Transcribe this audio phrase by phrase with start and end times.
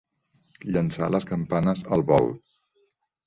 [0.75, 2.31] Llançar les campanes al vol.